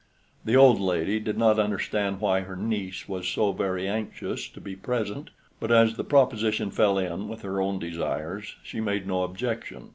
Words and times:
The 0.45 0.55
old 0.55 0.79
lady 0.79 1.19
did 1.19 1.37
not 1.37 1.59
understand 1.59 2.19
why 2.21 2.39
her 2.39 2.55
niece 2.55 3.07
was 3.07 3.27
so 3.27 3.51
very 3.51 3.87
anxious 3.87 4.47
to 4.49 4.59
be 4.59 4.75
present, 4.75 5.29
but 5.59 5.71
as 5.71 5.93
the 5.93 6.03
proposition 6.03 6.71
fell 6.71 6.97
in 6.97 7.27
with 7.27 7.43
her 7.43 7.61
own 7.61 7.77
desires, 7.77 8.55
she 8.63 8.81
made 8.81 9.05
no 9.05 9.21
objection. 9.21 9.89